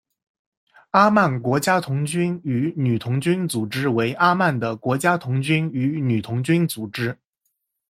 [0.89, 7.15] 阿曼国家童军与女童军组织为阿曼的国家童军与女童军组织。